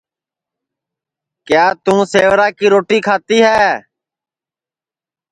کیا 1.47 1.65
توں 1.83 2.01
سیورا 2.11 2.47
کی 2.57 2.67
روٹی 2.73 2.97
کھاتی 3.05 3.37
ہے 3.47 3.67